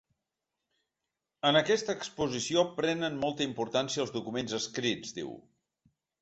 [1.49, 5.37] En aquesta exposició prenen molta importància els documents escrits, diu.